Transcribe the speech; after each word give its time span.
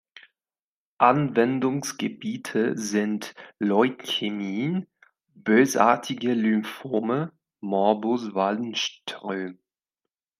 Anwendungsgebiete 0.97 2.75
sind 2.75 3.35
Leukämien, 3.59 4.87
bösartige 5.35 6.33
Lymphome, 6.33 7.31
Morbus 7.59 8.33
Waldenström. 8.33 9.59